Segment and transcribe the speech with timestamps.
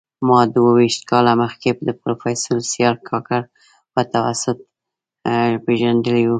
[0.27, 3.41] ما دوه ویشت کاله مخکي د پروفیسر سیال کاکړ
[3.93, 4.57] په توسط
[5.65, 6.29] پېژندلی و